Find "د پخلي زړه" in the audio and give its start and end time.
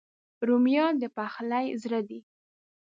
1.01-1.99